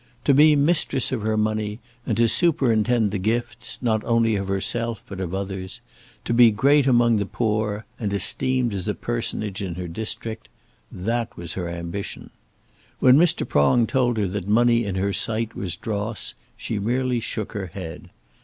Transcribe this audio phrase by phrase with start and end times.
[0.23, 5.03] To be mistress of her money, and to superintend the gifts, not only of herself
[5.07, 5.79] but of others;
[6.25, 10.49] to be great among the poor, and esteemed as a personage in her district,
[10.91, 12.31] that was her ambition.
[12.99, 13.47] When Mr.
[13.47, 18.09] Prong told her that money in her sight was dross, she merely shook her head.